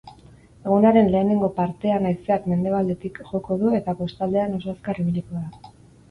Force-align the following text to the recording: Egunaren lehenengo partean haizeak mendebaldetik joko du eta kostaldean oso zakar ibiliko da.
Egunaren 0.67 1.09
lehenengo 1.15 1.49
partean 1.57 2.07
haizeak 2.11 2.47
mendebaldetik 2.53 3.19
joko 3.33 3.57
du 3.65 3.73
eta 3.81 3.95
kostaldean 3.99 4.57
oso 4.61 4.73
zakar 4.75 5.03
ibiliko 5.05 5.43
da. 5.43 5.71